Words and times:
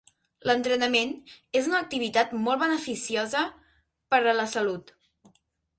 L'entrenament 0.51 1.11
és 1.61 1.69
una 1.73 1.81
activitat 1.83 2.33
molt 2.47 2.65
beneficiosa 2.67 3.45
per 4.15 4.23
a 4.35 4.39
la 4.43 4.51
salut. 4.59 4.97